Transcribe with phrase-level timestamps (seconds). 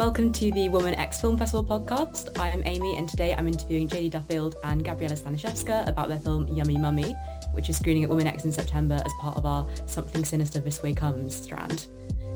[0.00, 2.38] Welcome to the Women X Film Festival podcast.
[2.38, 6.48] I am Amy and today I'm interviewing Jadey Duffield and Gabriela Staniszewska about their film
[6.48, 7.14] Yummy Mummy,
[7.52, 10.82] which is screening at Women X in September as part of our Something Sinister This
[10.82, 11.88] Way Comes strand.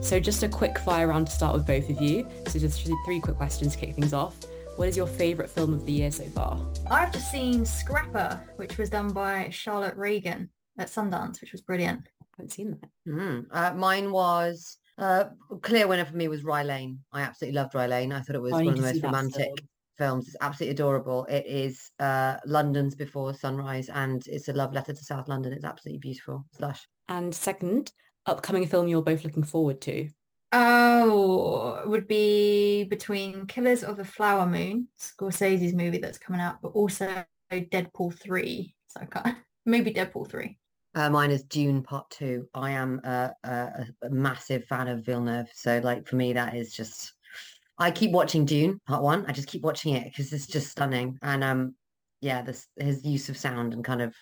[0.02, 2.28] So just a quick fire round to start with both of you.
[2.48, 4.36] So just three quick questions to kick things off.
[4.76, 6.60] What is your favourite film of the year so far?
[6.90, 12.10] I've just seen Scrapper, which was done by Charlotte Regan at Sundance, which was brilliant.
[12.20, 12.90] I haven't seen that.
[13.10, 13.46] Mm.
[13.50, 15.24] Uh, mine was uh,
[15.62, 17.00] clear winner for me was Rye Lane.
[17.12, 18.12] I absolutely loved Rye Lane.
[18.12, 19.50] I thought it was one of the most romantic
[19.98, 20.26] films.
[20.26, 21.24] It's absolutely adorable.
[21.24, 25.52] It is uh, London's Before Sunrise, and it's a love letter to South London.
[25.52, 26.44] It's absolutely beautiful.
[26.52, 26.86] It's lush.
[27.08, 27.92] And second,
[28.26, 30.08] upcoming film you're both looking forward to.
[30.52, 36.68] Oh, would be between Killers of the Flower Moon, Scorsese's movie that's coming out, but
[36.68, 38.74] also Deadpool 3.
[38.86, 40.56] So I can't, maybe Deadpool 3.
[40.94, 42.46] Uh, mine is Dune Part Two.
[42.54, 46.72] I am a, a, a, massive fan of Villeneuve, so like for me, that is
[46.72, 47.12] just.
[47.78, 49.24] I keep watching Dune Part One.
[49.26, 51.74] I just keep watching it because it's just stunning, and um,
[52.20, 54.14] yeah, this his use of sound and kind of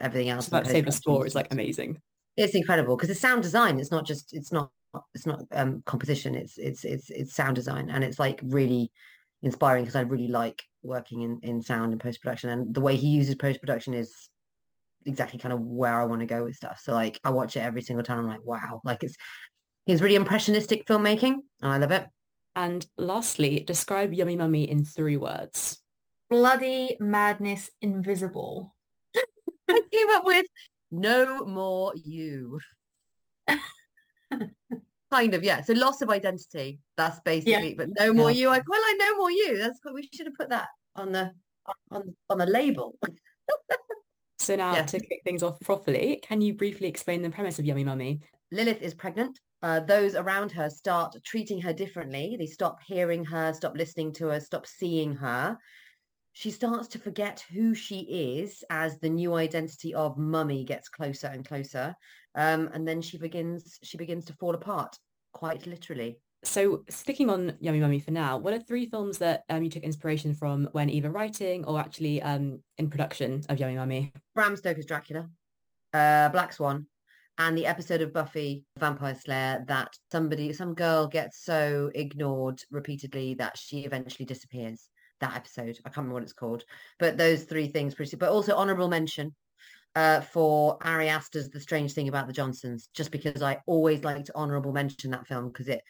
[0.00, 0.46] everything else.
[0.46, 2.00] Say the score is like amazing.
[2.36, 3.80] It's incredible because it's sound design.
[3.80, 4.32] It's not just.
[4.32, 4.70] It's not.
[5.14, 6.36] It's not um composition.
[6.36, 8.92] It's it's it's it's sound design, and it's like really
[9.42, 12.94] inspiring because I really like working in in sound and post production, and the way
[12.94, 14.30] he uses post production is
[15.06, 16.80] exactly kind of where I want to go with stuff.
[16.82, 18.18] So like I watch it every single time.
[18.18, 19.16] I'm like, wow, like it's
[19.86, 22.06] it's really impressionistic filmmaking, and I love it.
[22.54, 25.78] And lastly, describe Yummy Mummy in three words.
[26.28, 28.74] Bloody madness invisible.
[29.68, 30.46] I came up with
[30.90, 32.60] no more you.
[35.12, 35.62] kind of, yeah.
[35.62, 36.80] So loss of identity.
[36.96, 37.74] That's basically, yeah.
[37.76, 38.40] but no more yeah.
[38.40, 38.48] you.
[38.50, 39.58] I quite like no more you.
[39.58, 41.32] That's what we should have put that on the
[41.90, 42.98] on on the label.
[44.42, 44.82] So now yeah.
[44.86, 48.18] to kick things off properly, can you briefly explain the premise of Yummy Mummy?
[48.50, 49.38] Lilith is pregnant.
[49.62, 52.34] Uh, those around her start treating her differently.
[52.36, 55.56] They stop hearing her, stop listening to her, stop seeing her.
[56.32, 61.28] She starts to forget who she is as the new identity of mummy gets closer
[61.28, 61.94] and closer.
[62.34, 64.98] Um, and then she begins she begins to fall apart,
[65.32, 66.18] quite literally.
[66.44, 69.84] So sticking on Yummy Mummy for now, what are three films that um, you took
[69.84, 74.12] inspiration from when either writing or actually um, in production of Yummy Mummy?
[74.34, 75.28] Bram Stoker's Dracula,
[75.94, 76.86] uh, Black Swan,
[77.38, 83.34] and the episode of Buffy Vampire Slayer that somebody, some girl gets so ignored repeatedly
[83.34, 84.88] that she eventually disappears.
[85.20, 86.64] That episode, I can't remember what it's called,
[86.98, 88.16] but those three things pretty.
[88.16, 89.32] But also honourable mention
[89.94, 94.24] uh, for Ari Aster's The Strange Thing About the Johnsons, just because I always like
[94.24, 95.82] to honourable mention that film because it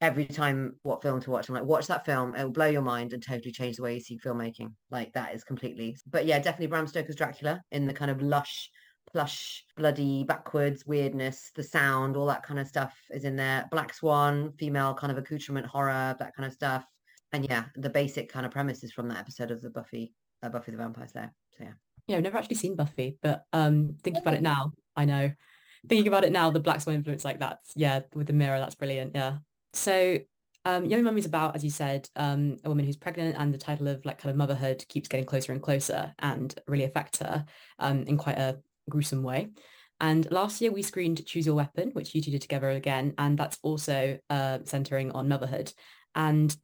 [0.00, 1.48] every time what film to watch.
[1.48, 2.34] I'm like, watch that film.
[2.34, 4.72] It'll blow your mind and totally change the way you see filmmaking.
[4.90, 5.96] Like that is completely.
[6.10, 8.70] But yeah, definitely Bram Stoker's Dracula in the kind of lush,
[9.10, 13.66] plush, bloody, backwards weirdness, the sound, all that kind of stuff is in there.
[13.70, 16.84] Black Swan, female kind of accoutrement horror, that kind of stuff.
[17.32, 20.72] And yeah, the basic kind of premises from that episode of the Buffy, uh, Buffy
[20.72, 21.32] the Vampire Slayer.
[21.56, 21.72] So yeah.
[22.06, 25.32] Yeah, I've never actually seen Buffy, but um thinking about it now, I know.
[25.88, 28.74] Thinking about it now, the Black Swan influence like that, yeah, with the mirror, that's
[28.74, 29.12] brilliant.
[29.14, 29.38] Yeah.
[29.76, 30.18] So
[30.64, 33.58] um, Yummy Mummy is about, as you said, um, a woman who's pregnant and the
[33.58, 37.44] title of like kind of motherhood keeps getting closer and closer and really affects her
[37.78, 38.58] um, in quite a
[38.90, 39.50] gruesome way.
[40.00, 43.38] And last year we screened Choose Your Weapon, which you two did together again, and
[43.38, 45.72] that's also uh, centering on motherhood.
[46.14, 46.54] And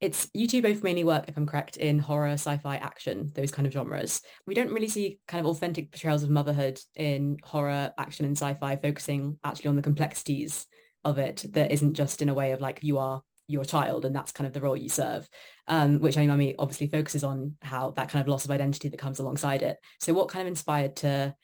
[0.00, 3.66] it's you two both mainly work, if I'm correct, in horror, sci-fi, action, those kind
[3.66, 4.22] of genres.
[4.46, 8.76] We don't really see kind of authentic portrayals of motherhood in horror, action, and sci-fi,
[8.76, 10.66] focusing actually on the complexities
[11.04, 14.14] of it that isn't just in a way of like you are your child and
[14.14, 15.28] that's kind of the role you serve
[15.70, 18.98] um, which I mean obviously focuses on how that kind of loss of identity that
[18.98, 19.78] comes alongside it.
[20.00, 21.34] So what kind of inspired to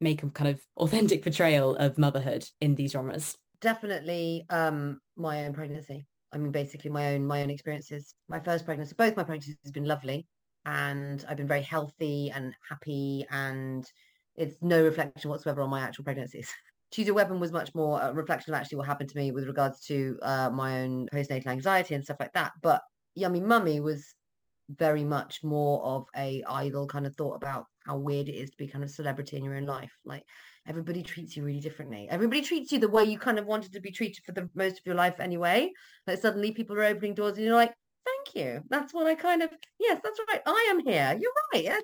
[0.00, 3.36] make a kind of authentic portrayal of motherhood in these genres?
[3.60, 6.04] Definitely um, my own pregnancy.
[6.32, 8.12] I mean basically my own my own experiences.
[8.28, 10.26] My first pregnancy both my pregnancies has been lovely
[10.66, 13.88] and I've been very healthy and happy and
[14.34, 16.50] it's no reflection whatsoever on my actual pregnancies
[16.96, 19.46] Choose Your Weapon was much more a reflection of actually what happened to me with
[19.46, 22.52] regards to uh, my own postnatal anxiety and stuff like that.
[22.62, 22.80] But
[23.14, 24.14] Yummy Mummy was
[24.70, 28.56] very much more of a idle kind of thought about how weird it is to
[28.56, 29.92] be kind of celebrity in your own life.
[30.06, 30.22] Like
[30.66, 32.08] everybody treats you really differently.
[32.10, 34.78] Everybody treats you the way you kind of wanted to be treated for the most
[34.78, 35.70] of your life anyway.
[36.06, 37.74] Like suddenly people are opening doors and you're like,
[38.06, 38.62] thank you.
[38.70, 40.40] That's what I kind of, yes, that's right.
[40.46, 41.14] I am here.
[41.20, 41.82] You're right.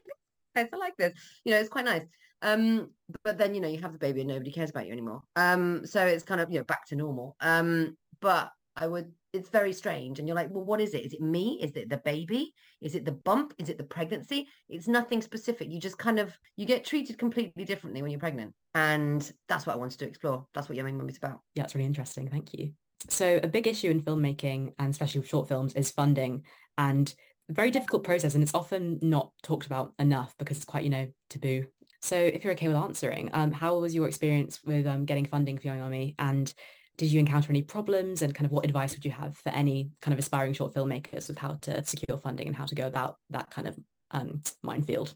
[0.57, 1.13] I like this.
[1.45, 2.07] You know, it's quite nice.
[2.43, 2.91] Um,
[3.25, 5.23] but then you know you have the baby and nobody cares about you anymore.
[5.37, 7.37] Um, so it's kind of you know back to normal.
[7.41, 9.11] Um, but I would.
[9.33, 11.07] It's very strange, and you're like, well, what is it?
[11.07, 11.59] Is it me?
[11.63, 12.53] Is it the baby?
[12.83, 13.55] Is it the bump?
[13.59, 14.47] Is it the pregnancy?
[14.69, 15.71] It's nothing specific.
[15.71, 19.75] You just kind of you get treated completely differently when you're pregnant, and that's what
[19.75, 20.47] I wanted to explore.
[20.53, 21.41] That's what Yummy Mummy's about.
[21.55, 22.29] Yeah, it's really interesting.
[22.29, 22.73] Thank you.
[23.09, 26.45] so a big issue in filmmaking and especially with short films is funding
[26.79, 27.15] and
[27.49, 31.09] very difficult process and it's often not talked about enough because it's quite, you know,
[31.29, 31.65] taboo.
[32.03, 35.57] So if you're okay with answering, um, how was your experience with um, getting funding
[35.57, 36.53] for Yummy Mummy and
[36.99, 39.91] did you encounter any problems and kind of what advice would you have for any
[40.01, 43.17] kind of aspiring short filmmakers with how to secure funding and how to go about
[43.31, 43.79] that kind of
[44.11, 45.15] um, minefield?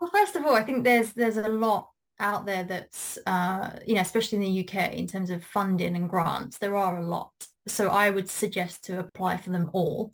[0.00, 1.88] Well, first of all, I think there's there's a lot
[2.20, 6.10] out there that's uh, you know, especially in the UK in terms of funding and
[6.10, 7.32] grants, there are a lot.
[7.66, 10.12] So I would suggest to apply for them all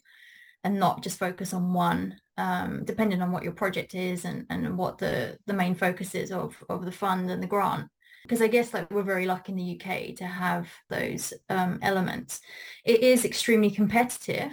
[0.62, 4.78] and not just focus on one, um, depending on what your project is and, and
[4.78, 7.86] what the, the main focus is of, of the fund and the grant
[8.22, 12.40] because I guess like we're very lucky in the UK to have those um, elements.
[12.84, 14.52] It is extremely competitive.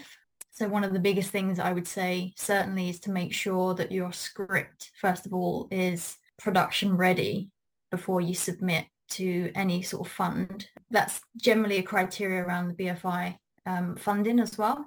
[0.52, 3.92] So one of the biggest things I would say certainly is to make sure that
[3.92, 7.50] your script, first of all, is production ready
[7.92, 10.68] before you submit to any sort of fund.
[10.90, 14.86] That's generally a criteria around the BFI um, funding as well.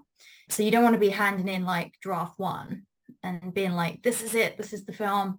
[0.48, 2.86] So you don't want to be handing in like draft one
[3.22, 5.38] and being like, this is it, this is the film.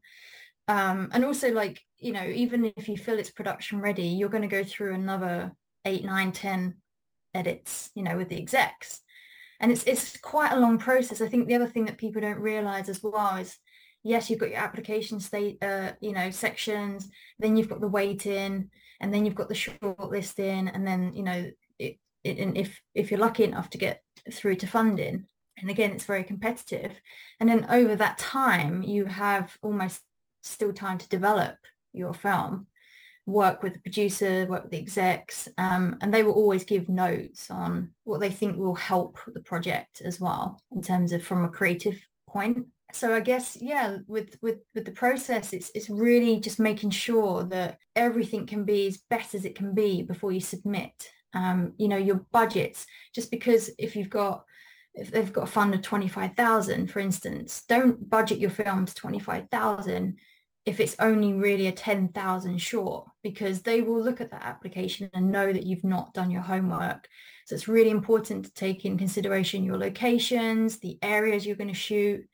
[0.68, 4.42] Um, and also like you know, even if you feel it's production ready, you're going
[4.42, 5.52] to go through another
[5.86, 6.76] eight, nine, ten
[7.34, 9.02] edits, you know, with the execs.
[9.60, 11.22] And it's it's quite a long process.
[11.22, 13.56] I think the other thing that people don't realize as well is
[14.04, 17.08] yes, you've got your application state, uh, you know, sections,
[17.38, 18.70] then you've got the waiting,
[19.00, 23.12] and then you've got the shortlisting, and then, you know, it, it, and if if
[23.12, 24.02] you're lucky enough to get
[24.32, 25.26] through to funding,
[25.58, 26.94] and again, it's very competitive.
[27.40, 30.02] And then over that time, you have almost
[30.44, 31.56] still time to develop
[31.94, 32.68] your film,
[33.26, 37.52] work with the producer, work with the execs, um, and they will always give notes
[37.52, 41.50] on what they think will help the project as well in terms of from a
[41.50, 42.66] creative point.
[42.94, 47.44] So I guess yeah, with with with the process, it's it's really just making sure
[47.46, 50.92] that everything can be as best as it can be before you submit.
[51.34, 52.86] Um, you know your budgets.
[53.16, 54.44] Just because if you've got
[54.94, 60.18] if they've got a fund of 25,000, for instance, don't budget your film to 25,000
[60.66, 65.32] if it's only really a 10,000 short because they will look at that application and
[65.32, 67.08] know that you've not done your homework.
[67.46, 71.74] So it's really important to take in consideration your locations, the areas you're going to
[71.74, 72.28] shoot.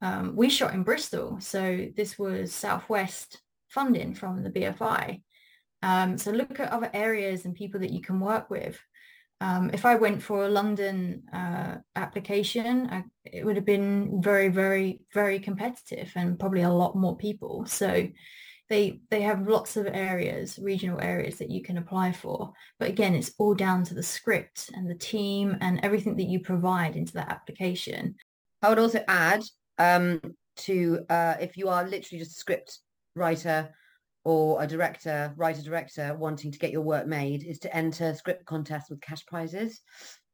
[0.00, 5.22] Um, we shot in Bristol, so this was Southwest funding from the BFI.
[5.82, 8.78] Um, so look at other areas and people that you can work with.
[9.40, 14.48] Um, if I went for a London uh, application, I, it would have been very,
[14.48, 17.66] very, very competitive and probably a lot more people.
[17.66, 18.08] So
[18.68, 22.52] they they have lots of areas, regional areas that you can apply for.
[22.78, 26.40] But again, it's all down to the script and the team and everything that you
[26.40, 28.16] provide into that application.
[28.62, 29.42] I would also add
[29.78, 30.20] um,
[30.56, 32.78] to uh, if you are literally just a script
[33.14, 33.74] writer
[34.26, 38.44] or a director, writer director wanting to get your work made is to enter script
[38.44, 39.80] contests with cash prizes.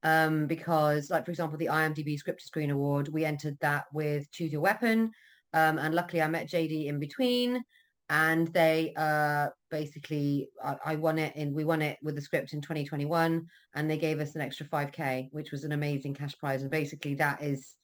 [0.02, 4.32] Um, because like, for example, the IMDb Script to Screen Award, we entered that with
[4.32, 5.10] Choose Your Weapon.
[5.52, 7.62] Um, and luckily I met Jadey in between
[8.08, 12.54] and they uh, basically, I, I won it and we won it with the script
[12.54, 16.62] in 2021 and they gave us an extra 5k, which was an amazing cash prize.
[16.62, 17.74] And basically that is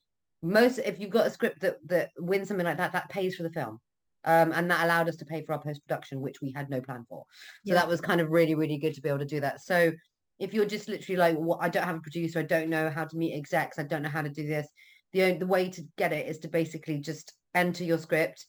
[0.43, 3.43] most, if you've got a script that, that wins something like that, that pays for
[3.43, 3.78] the film.
[4.25, 6.81] Um, and that allowed us to pay for our post production, which we had no
[6.81, 7.25] plan for.
[7.65, 7.75] So yeah.
[7.75, 9.61] that was kind of really, really good to be able to do that.
[9.62, 9.93] So
[10.39, 13.05] if you're just literally like, well, I don't have a producer, I don't know how
[13.05, 14.69] to meet execs, I don't know how to do this.
[15.13, 18.44] The only, the way to get it is to basically just enter your script,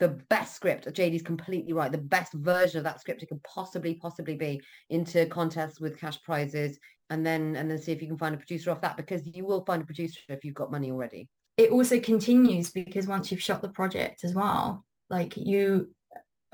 [0.00, 0.86] the best script.
[0.92, 1.92] Jadey's completely right.
[1.92, 6.20] The best version of that script it could possibly, possibly be into contests with cash
[6.22, 6.78] prizes,
[7.10, 9.44] and then and then see if you can find a producer off that because you
[9.44, 11.28] will find a producer if you've got money already.
[11.56, 15.90] It also continues because once you've shot the project as well, like you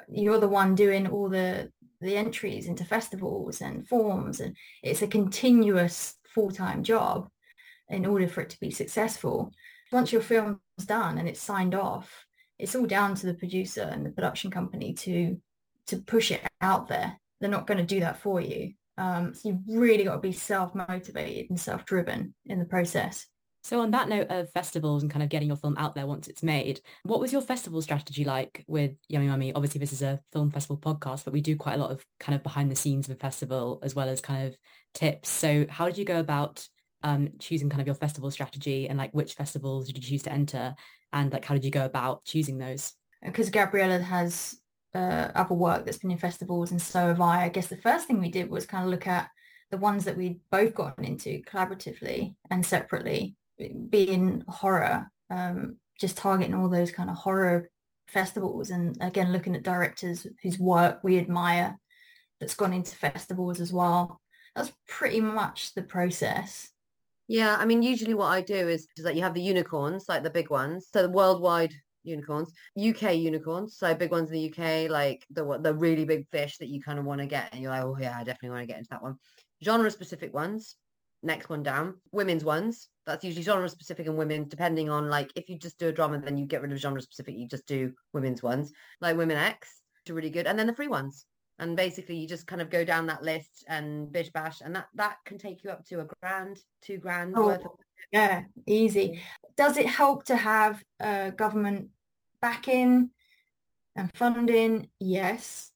[0.08, 5.06] you're the one doing all the the entries into festivals and forms and it's a
[5.06, 7.28] continuous full-time job
[7.88, 9.52] in order for it to be successful.
[9.92, 12.24] Once your film's done and it's signed off
[12.60, 15.40] it's all down to the producer and the production company to
[15.86, 17.18] to push it out there.
[17.40, 18.74] They're not going to do that for you.
[18.98, 23.26] Um, so you've really got to be self-motivated and self-driven in the process
[23.62, 26.28] so on that note of festivals and kind of getting your film out there once
[26.28, 29.52] it's made, what was your festival strategy like with Yummy Mummy?
[29.52, 32.34] Obviously this is a film festival podcast, but we do quite a lot of kind
[32.34, 34.56] of behind the scenes of a festival as well as kind of
[34.94, 35.28] tips.
[35.28, 36.66] So how did you go about
[37.02, 40.32] um, choosing kind of your festival strategy and like which festivals did you choose to
[40.32, 40.74] enter
[41.12, 42.94] and like how did you go about choosing those?
[43.22, 44.56] Because Gabriela has
[44.94, 47.44] uh, other work that's been in festivals and so have I.
[47.44, 49.28] I guess the first thing we did was kind of look at
[49.70, 53.36] the ones that we'd both gotten into collaboratively and separately
[53.88, 57.68] being horror, um, just targeting all those kind of horror
[58.08, 61.78] festivals and again looking at directors whose work we admire
[62.40, 64.20] that's gone into festivals as well.
[64.56, 66.70] that's pretty much the process.
[67.28, 70.24] Yeah, I mean, usually what I do is, is that you have the unicorns, like
[70.24, 74.90] the big ones, so the worldwide unicorns, UK unicorns, so big ones in the UK,
[74.90, 77.70] like the the really big fish that you kind of want to get, and you're
[77.70, 79.16] like, oh yeah, I definitely want to get into that one.
[79.62, 80.74] Genre specific ones,
[81.22, 81.94] next one down.
[82.10, 85.88] Women's ones, that's usually genre specific and women depending on like if you just do
[85.88, 89.16] a drama, then you get rid of genre specific, you just do women's ones, like
[89.16, 89.68] Women X,
[90.02, 91.26] which are really good, and then the free ones.
[91.58, 94.86] And basically, you just kind of go down that list and bish bash, and that
[94.94, 97.72] that can take you up to a grand, two grand Oh, worth of
[98.12, 99.20] yeah, easy.
[99.56, 101.88] Does it help to have uh, government
[102.40, 103.10] backing
[103.94, 104.88] and funding?
[104.98, 105.69] Yes,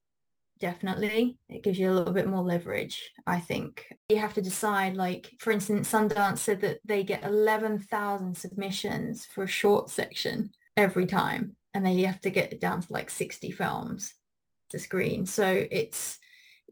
[0.64, 1.36] definitely.
[1.50, 3.84] It gives you a little bit more leverage, I think.
[4.08, 9.44] You have to decide, like, for instance, Sundance said that they get 11,000 submissions for
[9.44, 13.10] a short section every time, and then you have to get it down to like
[13.10, 14.14] 60 films
[14.70, 15.26] to screen.
[15.26, 16.18] So it's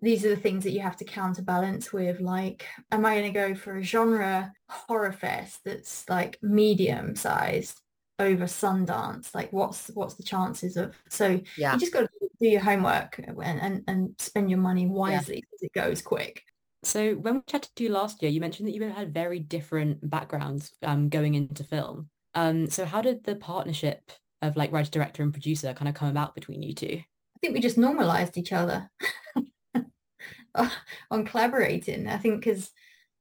[0.01, 3.39] these are the things that you have to counterbalance with like am i going to
[3.39, 7.81] go for a genre horror fest that's like medium sized
[8.19, 11.75] over sundance like what's what's the chances of so yeah.
[11.75, 12.09] you just got to
[12.43, 16.43] do your homework and and, and spend your money wisely because it goes quick
[16.83, 19.99] So when we chatted to you last year, you mentioned that you had very different
[20.11, 22.09] backgrounds um, going into film.
[22.35, 26.09] Um, so how did the partnership of like writer, director, and producer kind of come
[26.09, 26.99] about between you two?
[27.01, 28.91] I think we just normalized each other
[31.11, 32.09] on collaborating.
[32.09, 32.71] I think because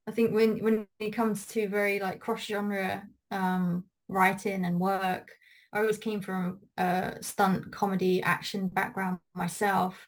[0.08, 5.32] I think when when it comes to very like cross genre um, writing and work,
[5.74, 10.08] I always came from a stunt comedy action background myself,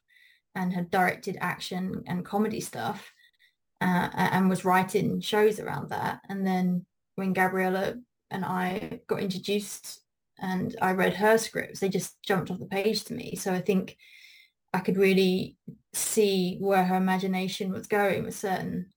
[0.55, 3.12] and had directed action and comedy stuff,
[3.82, 6.20] uh, and was writing shows around that.
[6.29, 7.96] And then when Gabriela
[8.29, 10.01] and I got introduced
[10.39, 13.36] and I read her scripts, they just jumped off the page to me.
[13.36, 13.98] So I think
[14.74, 15.58] I could really
[15.93, 18.91] see where her imagination was going with certain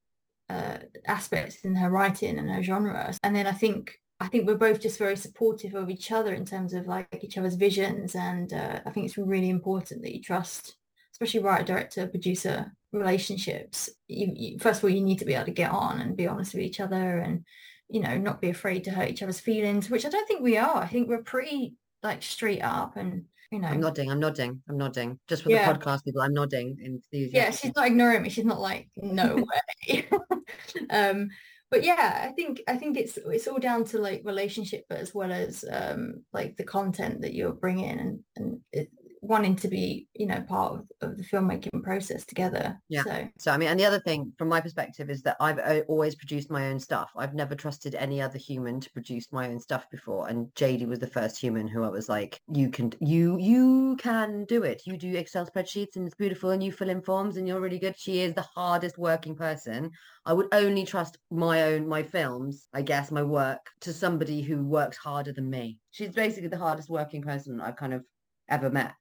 [0.49, 3.15] uh, aspects in her writing and her genre.
[3.23, 6.45] And then I think I think we're both just very supportive of each other in
[6.45, 8.15] terms of like each other's visions.
[8.15, 10.77] And uh, I think it's really important that you trust,
[11.13, 13.91] especially writer, director, producer relationships.
[14.09, 16.27] You, you, first of all, you need to be able to get on and be
[16.27, 17.45] honest with each other and,
[17.91, 20.57] you know, not be afraid to hurt each other's feelings, which I don't think we
[20.57, 20.77] are.
[20.77, 23.69] I think we're pretty like straight up and you know.
[23.69, 24.11] I'm nodding.
[24.11, 24.63] I'm nodding.
[24.69, 25.19] I'm nodding.
[25.29, 25.73] Just for Yeah.
[25.73, 27.01] the podcast people, I'm nodding.
[27.13, 28.29] yeah, she's not ignoring me.
[28.29, 29.45] She's not like, no
[29.89, 30.09] way.
[30.91, 31.29] um,
[31.71, 35.15] but yeah, I think I think it's it's all down to like relationship, but as
[35.15, 38.91] well as um, like the content that you're bringing and and it,
[39.27, 42.81] wanting to be, you know, part of, of the filmmaking process together.
[42.89, 43.03] Yeah.
[43.03, 45.81] So So, I mean, and the other thing from my perspective is that I've uh,
[45.89, 47.11] always produced my own stuff.
[47.17, 50.29] I've never trusted any other human to produce my own stuff before.
[50.29, 54.45] And Jadey was the first human who I was like, you can, you, you can
[54.47, 54.83] do it.
[54.87, 57.79] You do Excel spreadsheets and it's beautiful and you fill in forms and you're really
[57.79, 57.95] good.
[57.99, 59.91] She is the hardest working person.
[60.25, 64.65] I would only trust my own, my films, I guess, my work to somebody who
[64.65, 65.79] works harder than me.
[65.91, 68.05] She's basically the hardest working person I've kind of
[68.49, 68.95] ever met.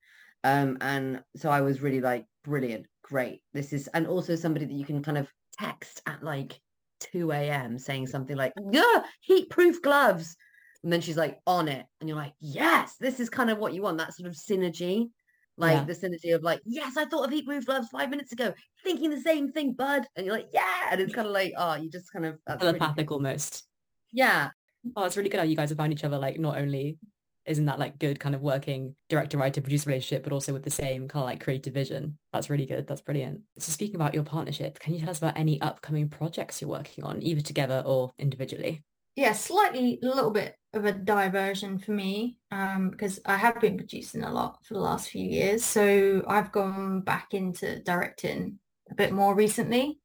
[0.46, 3.42] Um, and so I was really like, brilliant, great.
[3.54, 5.28] This is, and also somebody that you can kind of
[5.60, 6.60] text at like
[7.00, 7.80] 2 a.m.
[7.80, 10.36] saying something like, yeah, heat proof gloves.
[10.84, 11.84] And then she's like, on it.
[12.00, 15.10] And you're like, yes, this is kind of what you want, that sort of synergy.
[15.58, 15.84] Like Yeah.
[15.86, 19.10] the synergy of like, yes, I thought of heat proof gloves five minutes ago, thinking
[19.10, 20.06] the same thing, bud.
[20.16, 20.90] And you're like, yeah.
[20.92, 22.78] And it's kind of like, oh, you just kind of, that's really.
[22.78, 23.64] Telepathic almost.
[24.12, 24.50] Yeah.
[24.96, 26.20] Oh, it's really good how you guys have found each other.
[26.20, 26.98] Like, not only
[27.46, 30.72] isn't that like good kind of working director, writer, producer relationship, but also with the
[30.72, 32.18] same kind of like creative vision.
[32.34, 32.88] That's really good.
[32.88, 33.42] That's brilliant.
[33.60, 37.04] So speaking about your partnership, can you tell us about any upcoming projects you're working
[37.04, 38.84] on, either together or individually?
[39.16, 43.78] yeah, slightly a little bit of a diversion for me um, because I have been
[43.78, 45.64] producing a lot for the last few years.
[45.64, 48.60] So I've gone back into directing
[48.92, 50.00] a bit more recently,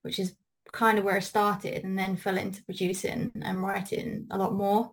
[0.00, 0.34] which is
[0.72, 4.92] kind of where I started and then fell into producing and writing a lot more.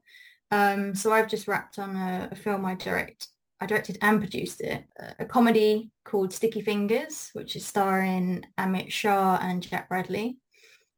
[0.51, 3.27] Um, so I've just wrapped on a, a film I direct.
[3.59, 4.83] I directed and produced it,
[5.19, 10.37] a comedy called Sticky Fingers, which is starring Amit Shah and Jack Bradley.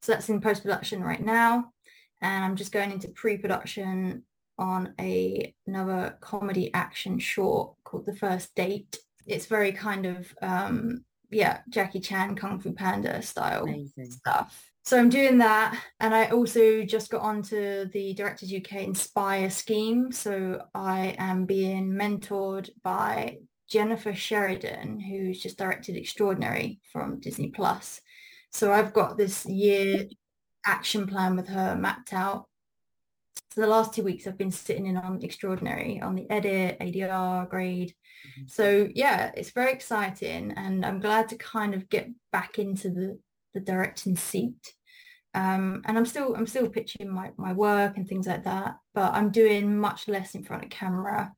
[0.02, 1.74] So that's in post-production right now
[2.24, 4.24] and I'm just going into pre-production
[4.58, 8.98] on a another comedy action short called The First Date.
[9.28, 14.12] It's very kind of um yeah, Jackie Chan Kung Fu Panda style Amazing.
[14.12, 14.72] stuff.
[14.86, 20.12] So I'm doing that and I also just got onto the Directors UK Inspire scheme.
[20.12, 23.38] So I am being mentored by
[23.70, 28.02] Jennifer Sheridan, who's just directed Extraordinary from Disney Plus.
[28.52, 30.06] So I've got this year
[30.66, 32.50] action plan with her mapped out.
[33.52, 37.46] So the last two weeks I've been sitting in on Extraordinary, on the edit, ADR,
[37.50, 37.96] grade.
[38.38, 38.52] Mhm.
[38.52, 43.18] So yeah, it's very exciting and I'm glad to kind of get back into the
[43.54, 44.74] the directing seat.
[45.36, 49.14] Um, and I'm still I'm still pitching my, my work and things like that, but
[49.14, 51.34] I'm doing much less in front of camera.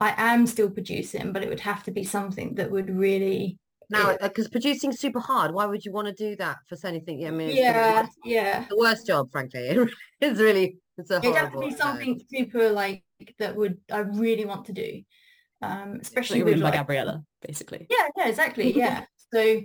[0.00, 3.58] I am still producing, but it would have to be something that would really
[3.90, 5.52] now because uh, producing super hard.
[5.52, 7.26] Why would you want to do that for anything?
[7.26, 9.76] I mean, yeah, the yeah, the worst job, frankly.
[10.20, 13.02] it's really it's a It'd have to be something super like
[13.38, 15.02] that would I really want to do,
[15.62, 17.86] um, especially with like, Gabriela, basically.
[17.90, 18.72] Yeah, yeah, exactly.
[18.76, 19.60] Yeah, so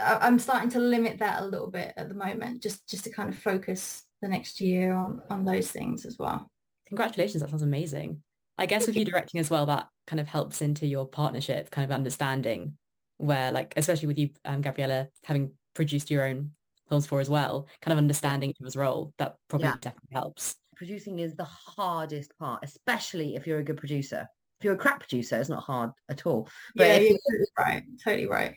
[0.00, 3.28] I'm starting to limit that a little bit at the moment, just just to kind
[3.28, 6.48] of focus the next year on on those things as well.
[6.88, 8.22] Congratulations, that sounds amazing.
[8.56, 11.84] I guess with you directing as well, that kind of helps into your partnership, kind
[11.84, 12.76] of understanding
[13.16, 16.52] where, like, especially with you, um, Gabriela, having produced your own
[16.88, 19.74] films for as well, kind of understanding each other's role, that probably yeah.
[19.80, 20.54] definitely helps.
[20.76, 24.26] Producing is the hardest part, especially if you're a good producer.
[24.60, 26.48] If you're a crap producer, it's not hard at all.
[26.76, 27.18] But yeah, you're
[27.58, 28.56] right, totally right.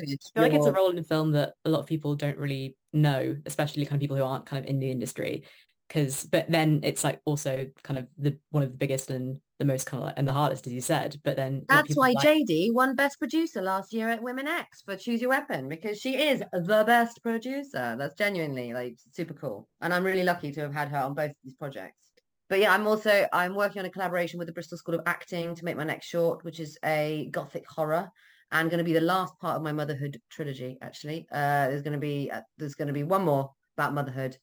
[0.00, 2.38] I feel like it's a role in a film that a lot of people don't
[2.38, 5.44] really know, especially kind of people who aren't kind of in the industry.
[5.88, 9.64] Because, but then it's like also kind of the one of the biggest and the
[9.64, 11.16] most kind of like, and the hardest, as you said.
[11.22, 12.26] But then that's why like...
[12.26, 16.16] Jadey won Best Producer last year at Women X for Choose Your Weapon because she
[16.16, 17.94] is the best producer.
[17.96, 21.30] That's genuinely like super cool, and I'm really lucky to have had her on both
[21.30, 22.00] of these projects.
[22.48, 25.54] But yeah, I'm also I'm working on a collaboration with the Bristol School of Acting
[25.54, 28.10] to make my next short, which is a gothic horror
[28.52, 30.78] and going to be the last part of my motherhood trilogy.
[30.82, 34.36] Actually, uh, there's going to be uh, there's going to be one more about motherhood,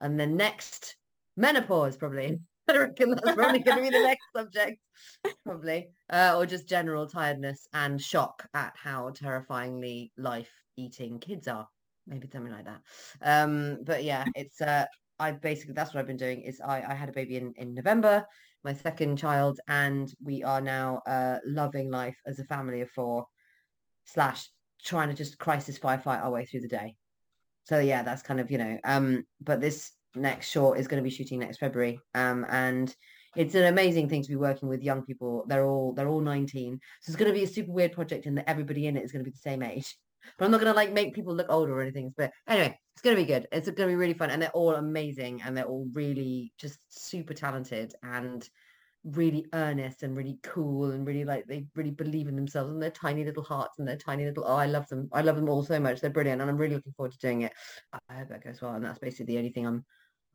[0.00, 0.96] and the next
[1.36, 2.38] menopause probably.
[2.68, 4.78] I reckon that's probably going to be the next subject,
[5.44, 11.66] probably, uh, or just general tiredness and shock at how terrifyingly life-eating kids are.
[12.06, 12.80] Maybe something like that.
[13.22, 14.84] Um, but yeah, it's uh,
[15.18, 16.42] I basically that's what I've been doing.
[16.42, 18.24] Is I, I had a baby in in November,
[18.62, 23.26] my second child, and we are now uh, loving life as a family of four
[24.12, 24.48] slash
[24.84, 26.96] trying to just crisis firefight our way through the day.
[27.64, 31.08] So yeah, that's kind of, you know, um, but this next short is going to
[31.08, 32.00] be shooting next February.
[32.14, 32.94] Um, and
[33.36, 35.44] it's an amazing thing to be working with young people.
[35.46, 36.80] They're all, they're all 19.
[37.00, 39.12] So it's going to be a super weird project and that everybody in it is
[39.12, 39.96] going to be the same age.
[40.38, 42.12] But I'm not going to like make people look older or anything.
[42.14, 43.48] But anyway, it's going to be good.
[43.50, 44.28] It's going to be really fun.
[44.28, 45.40] And they're all amazing.
[45.42, 47.94] And they're all really just super talented.
[48.02, 48.46] And
[49.04, 52.90] really earnest and really cool and really like they really believe in themselves and their
[52.90, 55.62] tiny little hearts and their tiny little oh I love them I love them all
[55.62, 57.52] so much they're brilliant and I'm really looking forward to doing it.
[58.08, 59.84] I hope that goes well and that's basically the only thing I'm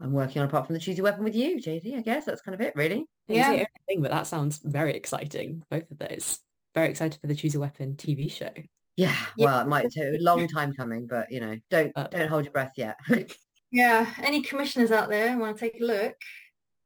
[0.01, 2.41] I'm working on apart from the choose your weapon with you Jadey I guess that's
[2.41, 3.05] kind of it really.
[3.27, 3.65] Yeah.
[3.87, 6.39] thing, but that sounds very exciting both of those.
[6.73, 8.49] Very excited for the choose your weapon TV show.
[8.97, 9.45] Yeah, yeah.
[9.45, 12.45] well it might take a long time coming but you know don't uh, don't hold
[12.45, 12.97] your breath yet.
[13.71, 16.15] Yeah any commissioners out there want to take a look?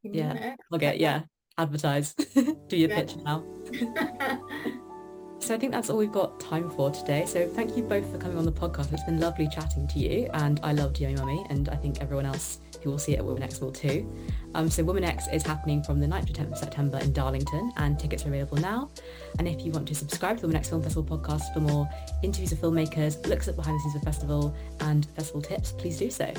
[0.01, 1.21] Yeah I'll get yeah
[1.59, 2.13] advertise.
[2.67, 3.43] Do your pitch now.
[5.39, 7.25] so I think that's all we've got time for today.
[7.25, 8.91] So thank you both for coming on the podcast.
[8.93, 12.25] It's been lovely chatting to you and I loved Yummy Mummy and I think everyone
[12.25, 14.09] else who will see it at Women X will too.
[14.55, 17.71] Um, so Women X is happening from the 9th to 10th of September in Darlington
[17.77, 18.89] and tickets are available now.
[19.37, 21.89] And if you want to subscribe to the Women X Film Festival podcast for more
[22.23, 25.97] interviews of filmmakers, looks at behind the scenes of the festival and festival tips, please
[25.97, 26.33] do so.